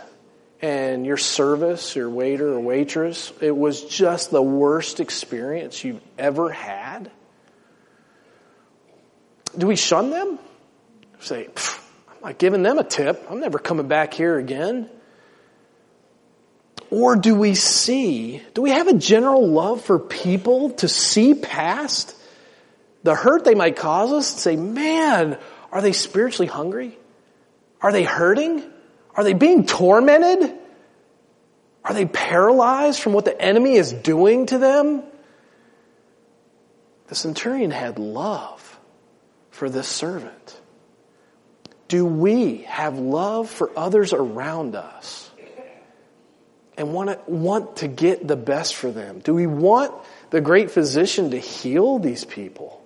[0.62, 6.52] and your service, your waiter or waitress, it was just the worst experience you've ever
[6.52, 7.10] had?
[9.58, 10.38] Do we shun them?
[11.20, 13.26] Say, I'm not giving them a tip.
[13.28, 14.88] I'm never coming back here again.
[16.92, 22.16] Or do we see, do we have a general love for people to see past
[23.02, 25.40] the hurt they might cause us and say, man,
[25.72, 26.96] are they spiritually hungry?
[27.82, 28.74] Are they hurting?
[29.16, 30.54] Are they being tormented?
[31.84, 35.04] Are they paralyzed from what the enemy is doing to them?
[37.08, 38.80] The centurion had love
[39.52, 40.60] for this servant.
[41.88, 45.30] Do we have love for others around us?
[46.78, 49.20] And want to, want to get the best for them?
[49.20, 49.94] Do we want
[50.32, 52.84] the great physician to heal these people?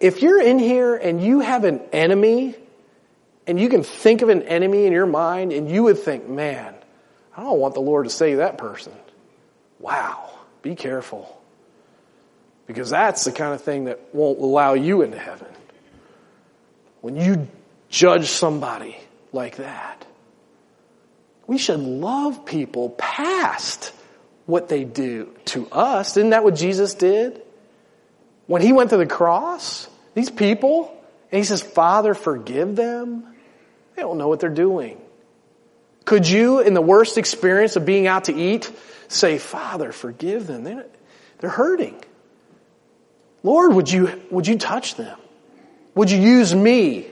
[0.00, 2.54] If you're in here and you have an enemy,
[3.48, 6.74] and you can think of an enemy in your mind, and you would think, man,
[7.36, 8.92] I don't want the Lord to save that person.
[9.80, 10.30] Wow,
[10.60, 11.34] be careful.
[12.66, 15.48] Because that's the kind of thing that won't allow you into heaven.
[17.00, 17.48] When you
[17.88, 18.98] judge somebody
[19.32, 20.04] like that,
[21.46, 23.94] we should love people past
[24.44, 26.18] what they do to us.
[26.18, 27.40] Isn't that what Jesus did?
[28.46, 30.94] When he went to the cross, these people,
[31.32, 33.24] and he says, Father, forgive them.
[33.98, 34.96] They don't know what they're doing.
[36.04, 38.70] Could you, in the worst experience of being out to eat,
[39.08, 40.62] say, Father, forgive them?
[40.62, 41.96] They're hurting.
[43.42, 45.18] Lord, would you, would you touch them?
[45.96, 47.08] Would you use me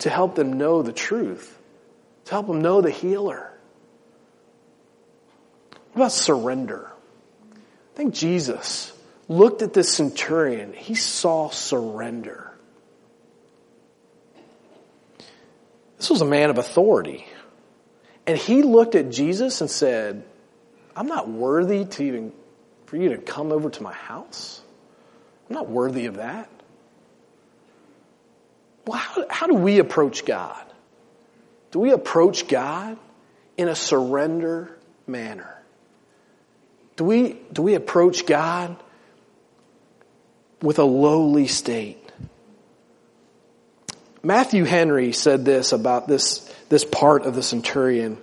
[0.00, 1.58] to help them know the truth?
[2.26, 3.50] To help them know the healer?
[5.94, 6.90] What about surrender?
[7.54, 8.92] I think Jesus
[9.26, 10.74] looked at this centurion.
[10.74, 12.47] He saw surrender.
[15.98, 17.26] This was a man of authority.
[18.26, 20.24] And he looked at Jesus and said,
[20.94, 22.32] I'm not worthy to even,
[22.86, 24.62] for you to come over to my house.
[25.48, 26.50] I'm not worthy of that.
[28.86, 30.64] Well, how, how do we approach God?
[31.70, 32.96] Do we approach God
[33.56, 35.54] in a surrender manner?
[36.96, 38.76] Do we, do we approach God
[40.62, 42.07] with a lowly state?
[44.22, 48.18] Matthew Henry said this about this, this part of the centurion.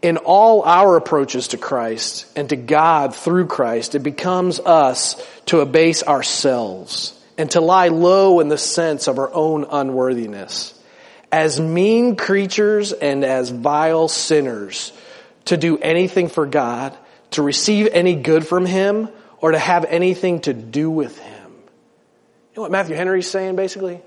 [0.00, 5.60] In all our approaches to Christ and to God through Christ, it becomes us to
[5.60, 10.74] abase ourselves and to lie low in the sense of our own unworthiness.
[11.30, 14.92] As mean creatures and as vile sinners,
[15.46, 16.96] to do anything for God,
[17.32, 19.08] to receive any good from Him,
[19.40, 21.50] or to have anything to do with Him.
[21.50, 24.00] You know what Matthew Henry's saying basically?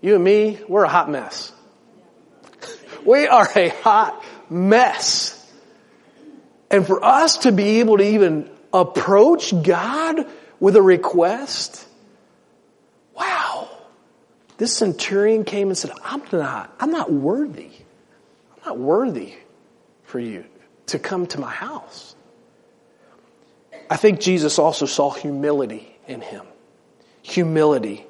[0.00, 1.52] You and me, we're a hot mess.
[3.04, 5.32] We are a hot mess.
[6.70, 10.26] And for us to be able to even approach God
[10.60, 11.86] with a request,
[13.16, 13.68] wow.
[14.58, 17.70] This centurion came and said, I'm not, I'm not worthy.
[18.56, 19.34] I'm not worthy
[20.04, 20.44] for you
[20.86, 22.14] to come to my house.
[23.88, 26.44] I think Jesus also saw humility in him.
[27.22, 28.06] Humility.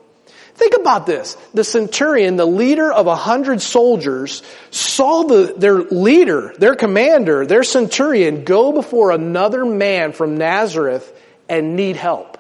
[0.57, 1.37] Think about this.
[1.53, 7.63] The centurion, the leader of a hundred soldiers, saw the, their leader, their commander, their
[7.63, 11.13] centurion go before another man from Nazareth
[11.47, 12.39] and need help.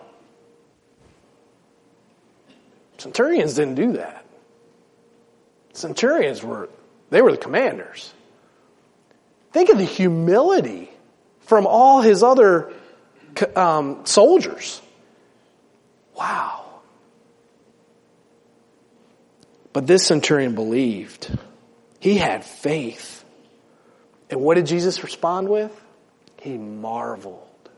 [2.97, 4.25] Centurions didn't do that.
[5.75, 6.71] Centurions were,
[7.11, 8.11] they were the commanders.
[9.53, 10.91] Think of the humility
[11.41, 12.73] from all his other
[13.55, 14.81] um, soldiers.
[16.15, 16.66] Wow.
[19.77, 21.39] But this centurion believed.
[22.01, 23.23] He had faith.
[24.31, 25.71] And what did Jesus respond with?
[26.41, 27.69] He marveled.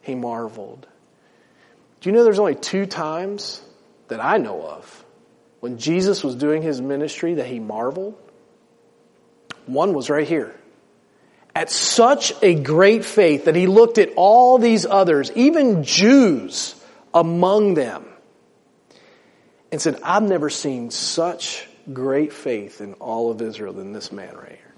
[0.00, 0.88] He marveled.
[2.00, 3.62] Do you know there's only two times
[4.08, 5.04] that I know of
[5.60, 8.20] when Jesus was doing his ministry that he marveled?
[9.66, 10.52] One was right here.
[11.54, 16.74] At such a great faith that he looked at all these others, even Jews
[17.14, 18.04] among them,
[19.72, 24.36] and said, I've never seen such great faith in all of Israel than this man
[24.36, 24.74] right here.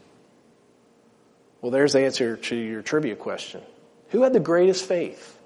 [1.60, 3.60] Well, there's the answer to your trivia question.
[4.10, 5.36] Who had the greatest faith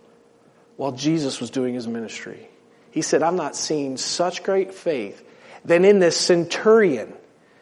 [0.76, 2.48] while Jesus was doing his ministry?
[2.90, 5.24] He said, I'm not seeing such great faith
[5.64, 7.14] than in this centurion,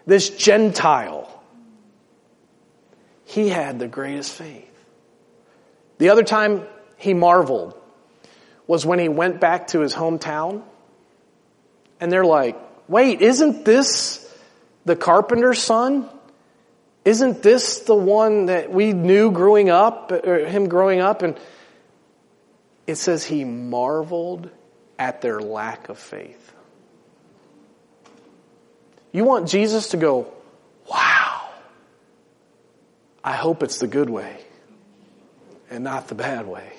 [0.06, 1.32] this Gentile.
[3.24, 4.64] He had the greatest faith.
[5.98, 7.74] The other time he marveled
[8.66, 10.62] was when he went back to his hometown
[12.00, 12.56] and they're like,
[12.88, 14.22] wait, isn't this
[14.84, 16.08] the carpenter's son?
[17.04, 21.22] Isn't this the one that we knew growing up, him growing up?
[21.22, 21.38] And
[22.86, 24.50] it says he marveled
[24.98, 26.52] at their lack of faith.
[29.12, 30.32] You want Jesus to go,
[30.90, 31.48] wow.
[33.24, 34.38] I hope it's the good way
[35.70, 36.72] and not the bad way.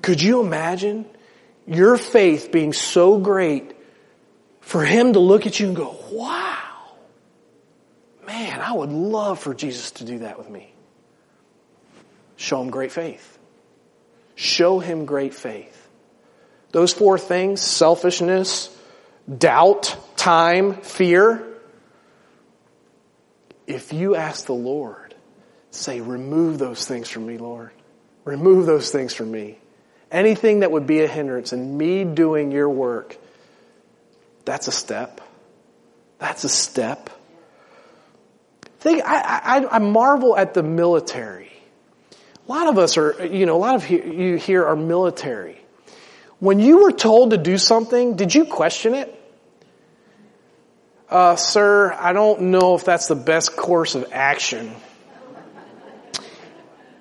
[0.00, 1.06] Could you imagine
[1.66, 3.72] your faith being so great
[4.60, 6.58] for him to look at you and go, wow,
[8.26, 10.72] man, I would love for Jesus to do that with me.
[12.36, 13.38] Show him great faith.
[14.34, 15.78] Show him great faith.
[16.72, 18.76] Those four things, selfishness,
[19.38, 21.46] doubt, time, fear.
[23.66, 25.14] If you ask the Lord,
[25.70, 27.70] say, remove those things from me, Lord.
[28.24, 29.58] Remove those things from me.
[30.12, 33.16] Anything that would be a hindrance in me doing your work,
[34.44, 35.20] that's a step.
[36.18, 37.10] That's a step.
[38.80, 41.50] Think, I, I, I marvel at the military.
[42.46, 45.58] A lot of us are, you know, a lot of you here are military.
[46.40, 49.18] When you were told to do something, did you question it?
[51.08, 54.74] Uh, sir, I don't know if that's the best course of action.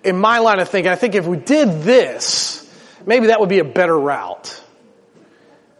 [0.03, 2.60] In my line of thinking, I think if we did this,
[3.05, 4.61] maybe that would be a better route.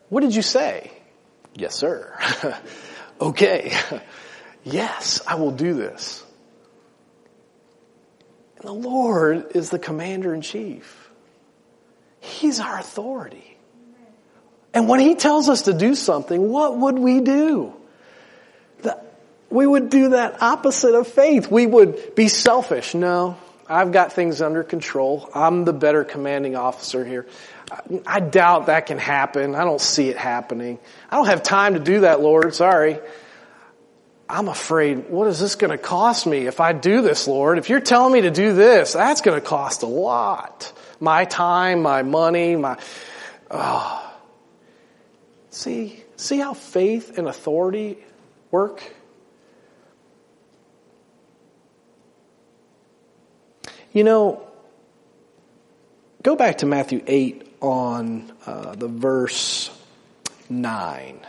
[0.10, 0.92] What did you say?
[1.54, 2.14] Yes, sir.
[3.22, 3.76] okay.
[4.64, 6.24] yes, I will do this.
[8.58, 11.10] And the Lord is the commander in chief.
[12.20, 13.58] He's our authority.
[14.74, 17.74] And when He tells us to do something, what would we do?
[18.84, 19.02] The,
[19.50, 21.50] we would do that opposite of faith.
[21.50, 22.94] We would be selfish.
[22.94, 23.38] No,
[23.72, 25.30] I've got things under control.
[25.34, 27.26] I'm the better commanding officer here.
[28.06, 29.56] I doubt that can happen.
[29.56, 30.78] I don't see it happening.
[31.10, 32.54] I don't have time to do that, Lord.
[32.54, 33.00] Sorry.
[34.28, 37.58] I'm afraid, what is this going to cost me if I do this, Lord?
[37.58, 40.72] If you're telling me to do this, that's going to cost a lot.
[41.00, 42.78] My time, my money, my,
[43.50, 44.14] oh.
[45.50, 47.98] See, see how faith and authority
[48.52, 48.82] work?
[53.94, 54.48] You know,
[56.24, 59.70] go back to Matthew 8 on uh, the verse
[60.50, 61.20] 9.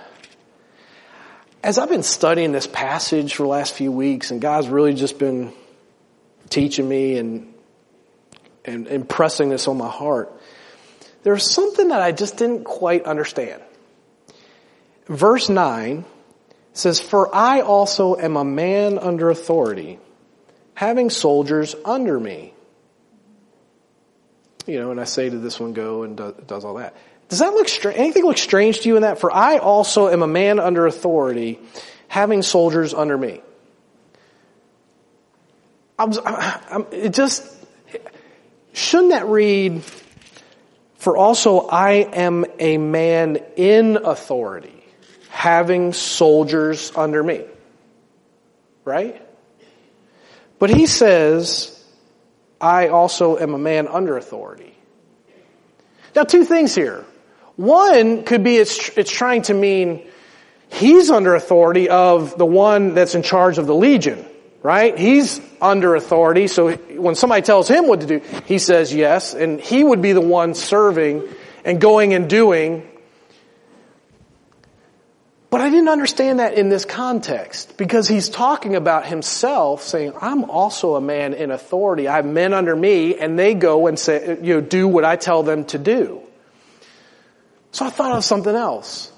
[1.64, 5.18] As I've been studying this passage for the last few weeks, and God's really just
[5.18, 5.52] been
[6.50, 7.52] teaching me and,
[8.64, 10.32] and impressing this on my heart,
[11.24, 13.60] there's something that I just didn't quite understand.
[15.06, 16.04] Verse 9
[16.74, 19.98] says, For I also am a man under authority,
[20.74, 22.52] having soldiers under me
[24.66, 26.96] you know, and I say to this one, go and do, does all that.
[27.28, 27.98] Does that look strange?
[27.98, 29.18] Anything look strange to you in that?
[29.18, 31.58] For I also am a man under authority,
[32.08, 33.40] having soldiers under me.
[35.98, 37.44] I'm, I'm, it just,
[38.72, 39.82] shouldn't that read,
[40.96, 44.84] for also I am a man in authority,
[45.28, 47.44] having soldiers under me.
[48.84, 49.21] Right?
[50.62, 51.76] But he says,
[52.60, 54.72] I also am a man under authority.
[56.14, 57.04] Now, two things here.
[57.56, 60.08] One could be it's, it's trying to mean
[60.70, 64.24] he's under authority of the one that's in charge of the legion,
[64.62, 64.96] right?
[64.96, 69.60] He's under authority, so when somebody tells him what to do, he says yes, and
[69.60, 71.28] he would be the one serving
[71.64, 72.88] and going and doing
[75.52, 80.44] but I didn't understand that in this context because he's talking about himself saying, I'm
[80.44, 82.08] also a man in authority.
[82.08, 85.16] I have men under me and they go and say, you know, do what I
[85.16, 86.22] tell them to do.
[87.70, 89.12] So I thought of something else.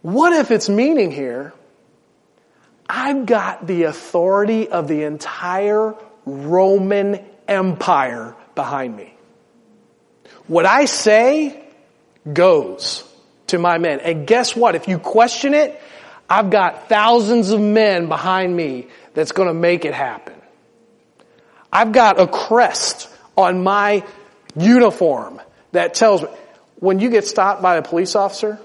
[0.00, 1.52] What if its meaning here,
[2.88, 9.14] I've got the authority of the entire Roman Empire behind me.
[10.46, 11.62] What I say
[12.32, 13.04] goes
[13.48, 14.00] to my men.
[14.00, 14.74] And guess what?
[14.74, 15.80] If you question it,
[16.28, 20.34] I've got thousands of men behind me that's going to make it happen.
[21.72, 24.04] I've got a crest on my
[24.56, 25.40] uniform
[25.72, 26.28] that tells me
[26.78, 28.58] when you get stopped by a police officer,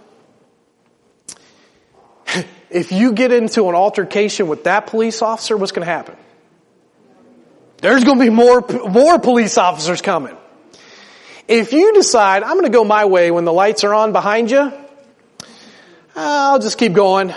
[2.69, 6.15] if you get into an altercation with that police officer, what's going to happen?
[7.77, 10.37] There's going to be more, more police officers coming.
[11.51, 14.49] If you decide, I'm going to go my way when the lights are on behind
[14.49, 14.71] you,
[16.15, 17.35] I'll just keep going.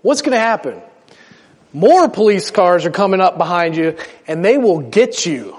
[0.00, 0.80] What's going to happen?
[1.70, 5.54] More police cars are coming up behind you and they will get you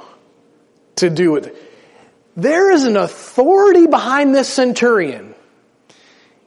[0.96, 1.56] to do it.
[2.36, 5.36] There is an authority behind this centurion.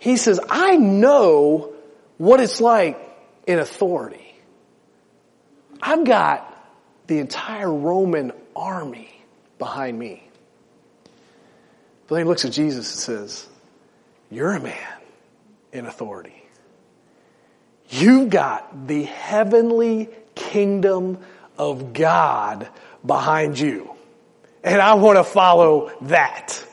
[0.00, 1.72] He says, I know
[2.16, 2.98] what it's like
[3.46, 4.34] in authority.
[5.80, 6.52] I've got
[7.06, 9.22] the entire Roman army
[9.60, 10.27] behind me.
[12.08, 13.46] But then he looks at Jesus and says,
[14.30, 14.98] You're a man
[15.72, 16.42] in authority.
[17.90, 21.18] You've got the heavenly kingdom
[21.56, 22.68] of God
[23.04, 23.94] behind you.
[24.64, 26.64] And I want to follow that.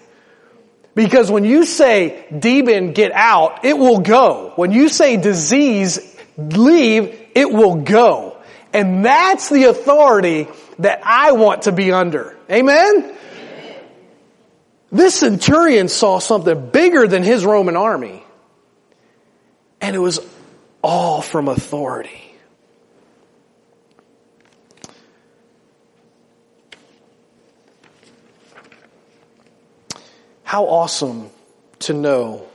[0.95, 4.53] Because when you say demon get out, it will go.
[4.55, 5.99] When you say disease
[6.37, 8.37] leave, it will go.
[8.73, 10.47] And that's the authority
[10.79, 12.37] that I want to be under.
[12.49, 13.15] Amen?
[14.91, 18.23] This centurion saw something bigger than his Roman army.
[19.81, 20.19] And it was
[20.81, 22.21] all from authority.
[30.43, 31.29] How awesome
[31.79, 32.47] to know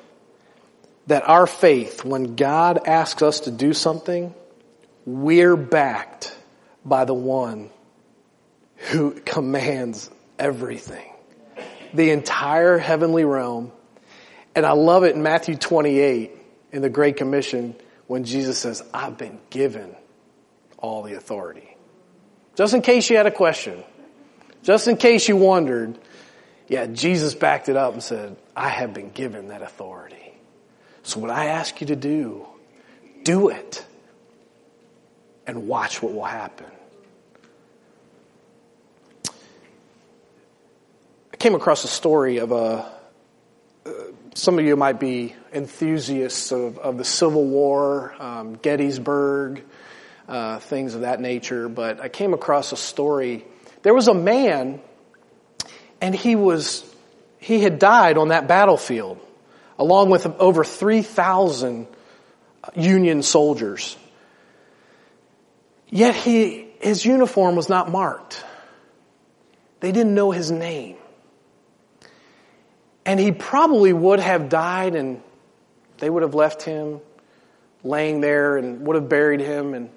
[1.08, 4.32] that our faith, when God asks us to do something,
[5.04, 6.34] we're backed
[6.84, 7.68] by the one
[8.76, 10.08] who commands
[10.38, 11.09] everything.
[11.95, 13.72] The entire heavenly realm.
[14.55, 16.32] And I love it in Matthew 28
[16.72, 17.74] in the Great Commission
[18.07, 19.95] when Jesus says, I've been given
[20.78, 21.76] all the authority.
[22.57, 23.82] Just in case you had a question,
[24.62, 25.99] just in case you wondered,
[26.68, 30.34] yeah, Jesus backed it up and said, I have been given that authority.
[31.03, 32.47] So what I ask you to do,
[33.22, 33.84] do it
[35.47, 36.66] and watch what will happen.
[41.41, 42.93] Came across a story of a,
[43.86, 43.93] uh,
[44.34, 49.64] some of you might be enthusiasts of, of the Civil War, um, Gettysburg,
[50.28, 53.47] uh, things of that nature, but I came across a story.
[53.80, 54.82] There was a man
[56.03, 56.84] and he was,
[57.38, 59.18] he had died on that battlefield
[59.78, 61.86] along with over 3,000
[62.76, 63.97] Union soldiers.
[65.88, 68.45] Yet he, his uniform was not marked.
[69.80, 70.99] They didn't know his name.
[73.05, 75.22] And he probably would have died and
[75.98, 77.01] they would have left him
[77.82, 79.90] laying there and would have buried him and,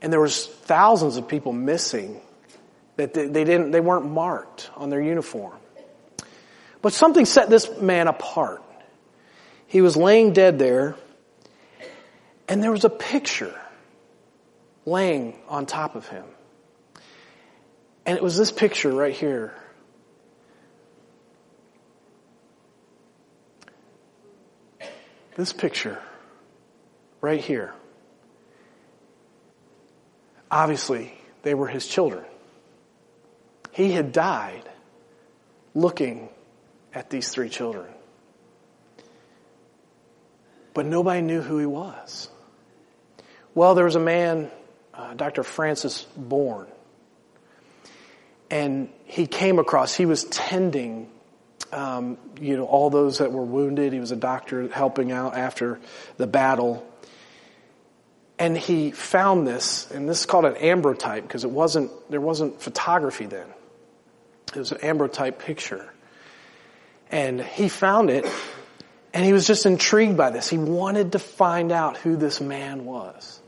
[0.00, 2.20] and there was thousands of people missing
[2.96, 5.56] that they, they didn't, they weren't marked on their uniform.
[6.82, 8.62] But something set this man apart.
[9.68, 10.96] He was laying dead there,
[12.48, 13.58] and there was a picture
[14.84, 16.24] laying on top of him.
[18.04, 19.54] And it was this picture right here.
[25.34, 25.98] This picture
[27.20, 27.74] right here.
[30.50, 32.24] Obviously, they were his children.
[33.72, 34.68] He had died
[35.74, 36.28] looking
[36.92, 37.86] at these three children.
[40.74, 42.28] But nobody knew who he was.
[43.54, 44.50] Well, there was a man,
[44.94, 45.42] uh, Dr.
[45.42, 46.68] Francis Bourne,
[48.50, 51.10] and he came across, he was tending,
[51.72, 53.92] um, you know, all those that were wounded.
[53.92, 55.80] He was a doctor helping out after
[56.18, 56.86] the battle.
[58.38, 62.60] And he found this, and this is called an ambrotype because it wasn't, there wasn't
[62.60, 63.46] photography then.
[64.54, 65.92] It was an ambrotype picture.
[67.10, 68.26] And he found it,
[69.14, 70.48] and he was just intrigued by this.
[70.48, 73.40] He wanted to find out who this man was.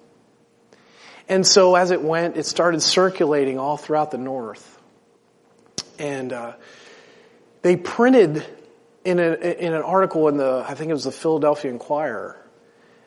[1.29, 4.71] And so as it went, it started circulating all throughout the North.
[5.99, 6.53] And uh,
[7.65, 8.45] they printed
[9.07, 12.37] in, a, in an article in the, I think it was the Philadelphia Inquirer,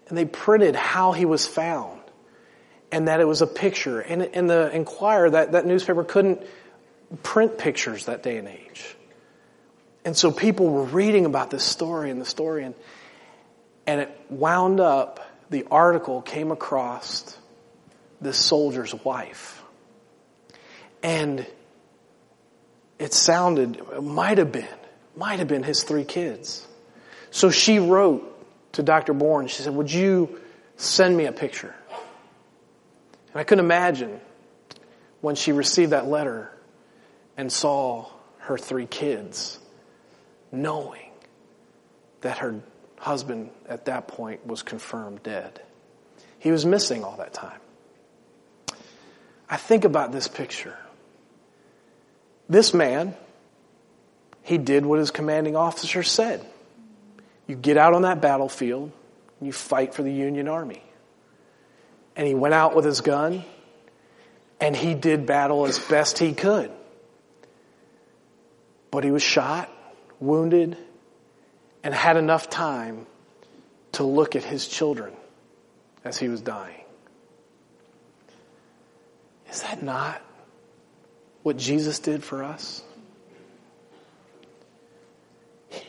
[0.10, 2.01] and they printed how he was found
[2.91, 3.99] and that it was a picture.
[3.99, 6.41] And the Inquirer, that, that newspaper couldn't
[7.22, 8.95] print pictures that day and age.
[10.03, 12.74] And so people were reading about this story and the story and,
[13.86, 15.20] and it wound up,
[15.51, 17.38] the article came across
[18.22, 19.62] this soldier's wife.
[21.03, 21.45] And
[22.99, 24.67] it sounded, might have been,
[25.15, 26.65] might have been his three kids.
[27.31, 28.33] So she wrote
[28.73, 29.13] to Dr.
[29.13, 30.39] Bourne, she said, would you
[30.75, 31.75] send me a picture?
[33.33, 34.19] And I couldn't imagine
[35.21, 36.51] when she received that letter
[37.35, 38.07] and saw
[38.39, 39.59] her three kids,
[40.51, 41.11] knowing
[42.21, 42.61] that her
[42.97, 45.61] husband at that point was confirmed dead.
[46.39, 47.59] He was missing all that time.
[49.49, 50.77] I think about this picture.
[52.49, 53.15] This man,
[54.43, 56.45] he did what his commanding officer said.
[57.47, 58.91] You get out on that battlefield,
[59.39, 60.81] and you fight for the Union Army.
[62.15, 63.43] And he went out with his gun,
[64.59, 66.71] and he did battle as best he could.
[68.91, 69.69] But he was shot,
[70.19, 70.77] wounded,
[71.83, 73.05] and had enough time
[73.93, 75.13] to look at his children
[76.03, 76.83] as he was dying.
[79.49, 80.21] Is that not
[81.47, 82.83] what Jesus did for us?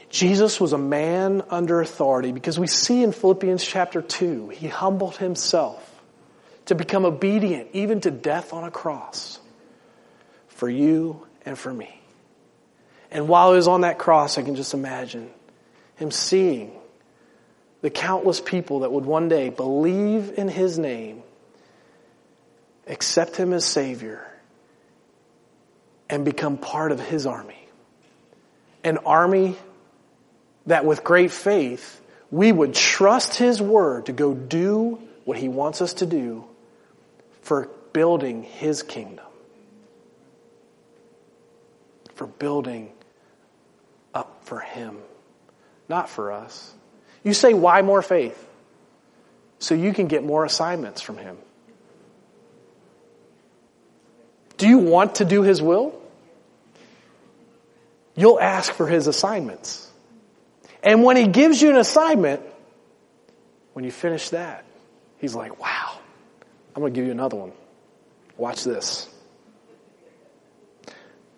[0.08, 5.16] Jesus was a man under authority because we see in Philippians chapter 2, he humbled
[5.16, 5.84] himself
[6.66, 9.40] to become obedient even to death on a cross
[10.46, 12.00] for you and for me.
[13.10, 15.28] And while he was on that cross, I can just imagine
[15.96, 16.72] him seeing
[17.82, 21.22] the countless people that would one day believe in his name
[22.88, 24.26] accept Him as Savior,
[26.10, 27.68] and become part of His army.
[28.84, 29.56] An army
[30.66, 32.00] that with great faith,
[32.30, 36.44] we would trust His Word to go do what He wants us to do
[37.42, 39.24] for building His kingdom.
[42.14, 42.92] For building
[44.14, 44.98] up for Him,
[45.88, 46.74] not for us.
[47.22, 48.44] You say, why more faith?
[49.58, 51.36] So you can get more assignments from Him.
[54.58, 55.94] Do you want to do His will?
[58.14, 59.88] You'll ask for His assignments.
[60.82, 62.42] And when He gives you an assignment,
[63.72, 64.64] when you finish that,
[65.18, 65.98] He's like, wow,
[66.74, 67.52] I'm going to give you another one.
[68.36, 69.08] Watch this.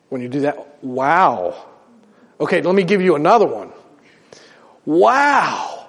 [0.08, 1.66] When you do that, wow.
[2.40, 3.70] Okay, let me give you another one.
[4.84, 5.88] Wow.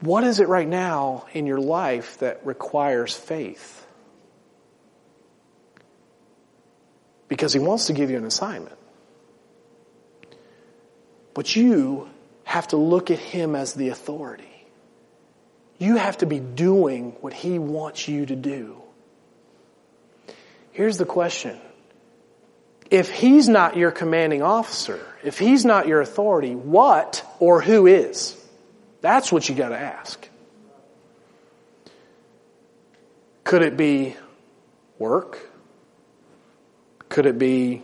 [0.00, 3.83] What is it right now in your life that requires faith?
[7.34, 8.78] Because he wants to give you an assignment.
[11.34, 12.08] But you
[12.44, 14.44] have to look at him as the authority.
[15.78, 18.80] You have to be doing what he wants you to do.
[20.70, 21.58] Here's the question.
[22.88, 28.40] If he's not your commanding officer, if he's not your authority, what or who is?
[29.00, 30.28] That's what you gotta ask.
[33.42, 34.14] Could it be
[35.00, 35.50] work?
[37.14, 37.80] Could it be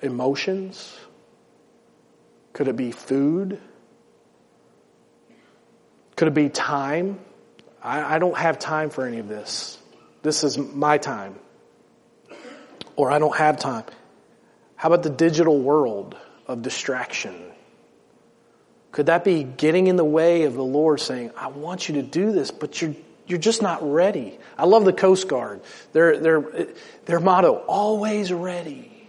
[0.00, 0.96] emotions?
[2.52, 3.60] Could it be food?
[6.14, 7.18] Could it be time?
[7.82, 9.80] I, I, don't have time for any of this.
[10.22, 11.40] This is my time.
[12.94, 13.86] Or I don't have time.
[14.76, 17.34] How about the digital world of distraction?
[18.92, 22.02] Could that be getting in the way of the Lord saying, I want you to
[22.02, 22.94] do this, but you're
[23.30, 24.38] you're just not ready.
[24.58, 25.62] I love the Coast Guard.
[25.92, 26.66] Their, their,
[27.06, 29.08] their motto, always ready.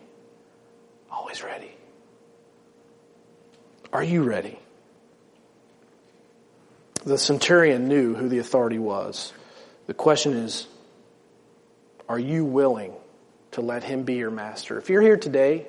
[1.11, 1.71] Always ready.
[3.91, 4.57] Are you ready?
[7.03, 9.33] The centurion knew who the authority was.
[9.87, 10.67] The question is,
[12.07, 12.93] are you willing
[13.51, 14.77] to let him be your master?
[14.77, 15.67] If you're here today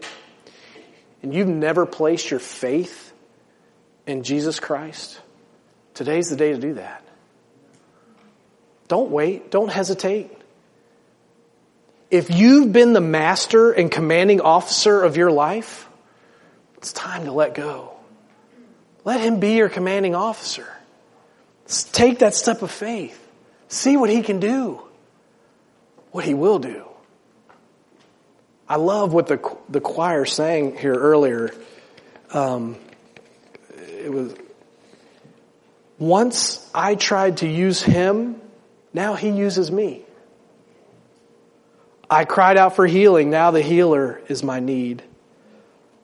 [1.23, 3.13] and you've never placed your faith
[4.07, 5.21] in Jesus Christ,
[5.95, 7.02] today's the day to do that.
[8.93, 9.51] Don't wait.
[9.51, 10.31] Don't hesitate.
[12.11, 15.89] If you've been the master and commanding officer of your life,
[16.77, 17.95] it's time to let go.
[19.03, 20.67] Let him be your commanding officer.
[21.93, 23.19] Take that step of faith.
[23.69, 24.83] See what he can do.
[26.11, 26.85] What he will do.
[28.69, 31.55] I love what the, the choir sang here earlier.
[32.31, 32.77] Um,
[33.79, 34.35] it was,
[35.99, 38.39] once I tried to use him
[38.93, 40.03] now he uses me.
[42.11, 43.31] I cried out for healing.
[43.31, 45.03] Now the healer is my need.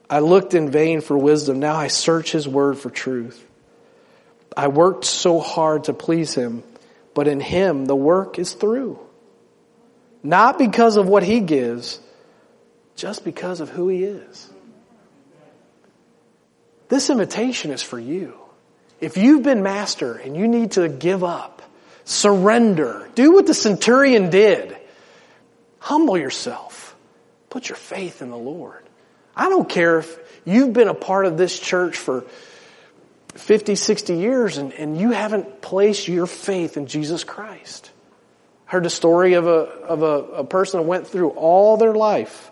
[0.09, 1.59] I looked in vain for wisdom.
[1.59, 3.45] Now I search his word for truth.
[4.57, 6.63] I worked so hard to please him,
[7.13, 8.99] but in him the work is through.
[10.23, 11.99] Not because of what he gives,
[12.95, 14.49] just because of who he is.
[16.89, 18.33] This invitation is for you.
[18.99, 21.58] If you've been master and you need to give up,
[22.09, 23.07] Surrender.
[23.13, 24.75] Do what the centurion did.
[25.77, 26.95] Humble yourself.
[27.51, 28.83] Put your faith in the Lord.
[29.35, 32.25] I don't care if you've been a part of this church for
[33.35, 37.91] 50, 60 years and, and you haven't placed your faith in Jesus Christ.
[38.67, 41.93] I heard the story of a, of a, a person that went through all their
[41.93, 42.49] life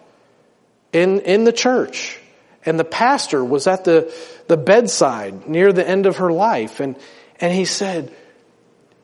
[0.93, 2.19] in, in the church.
[2.63, 4.13] And the pastor was at the,
[4.47, 6.79] the bedside near the end of her life.
[6.79, 6.95] And,
[7.41, 8.13] and he said,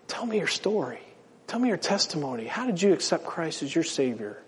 [0.07, 0.99] Tell me your story.
[1.47, 2.45] Tell me your testimony.
[2.45, 4.41] How did you accept Christ as your Savior?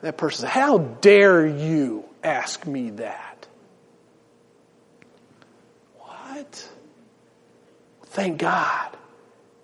[0.00, 3.46] And that person said, How dare you ask me that?
[5.98, 6.68] What?
[8.06, 8.96] Thank God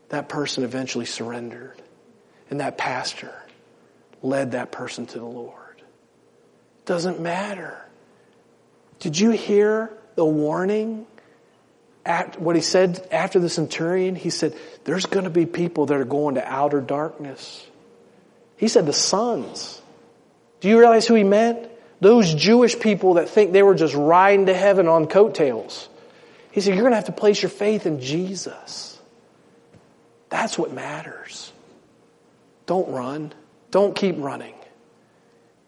[0.09, 1.81] that person eventually surrendered.
[2.51, 3.35] And that pastor
[4.23, 5.55] led that person to the Lord.
[6.87, 7.79] Doesn't matter.
[9.01, 11.07] Did you hear the warning
[12.09, 15.97] at, what he said after the centurion, he said, there's going to be people that
[15.99, 17.65] are going to outer darkness.
[18.57, 19.81] He said the sons.
[20.61, 21.69] Do you realize who he meant?
[22.01, 25.89] Those Jewish people that think they were just riding to heaven on coattails.
[26.51, 28.99] He said, you're going to have to place your faith in Jesus.
[30.31, 31.53] That's what matters.
[32.67, 33.33] Don't run.
[33.71, 34.55] Don't keep running.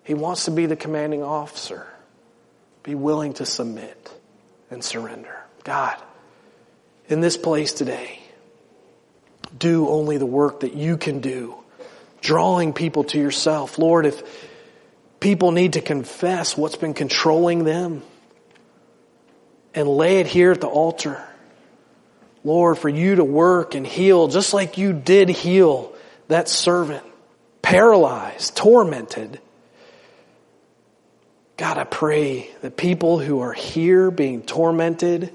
[0.04, 1.86] He wants to be the commanding officer.
[2.82, 4.10] Be willing to submit
[4.70, 5.36] and surrender.
[5.64, 5.96] God,
[7.10, 8.16] in this place today.
[9.56, 11.54] do only the work that you can do,
[12.20, 13.78] drawing people to yourself.
[13.78, 14.22] Lord, if
[15.18, 18.02] people need to confess what's been controlling them
[19.74, 21.22] and lay it here at the altar,
[22.44, 25.92] Lord, for you to work and heal just like you did heal
[26.28, 27.04] that servant,
[27.60, 29.40] paralyzed, tormented.
[31.56, 35.34] God, I pray that people who are here being tormented,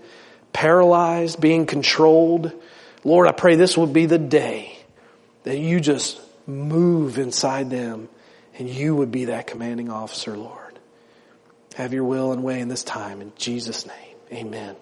[0.56, 2.54] paralyzed, being controlled,
[3.04, 4.78] Lord, I pray this would be the day
[5.44, 8.08] that you just move inside them
[8.58, 10.80] and you would be that commanding officer, Lord.
[11.76, 13.20] Have your will and way in this time.
[13.20, 14.78] In Jesus' name, amen.